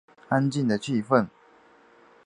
[0.29, 1.27] 安静的气氛